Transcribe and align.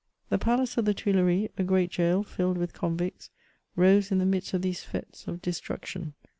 The 0.29 0.39
palace 0.39 0.77
of 0.79 0.85
the 0.85 0.95
Tuileries, 0.95 1.49
a 1.59 1.63
great 1.63 1.95
gaol 1.95 2.23
filled 2.23 2.57
with 2.57 2.73
convicts, 2.73 3.29
rose 3.75 4.11
in 4.11 4.17
the 4.17 4.25
midst 4.25 4.51
of 4.55 4.63
these 4.63 4.83
f^tes 4.83 5.27
of 5.27 5.43
destruction. 5.43 6.15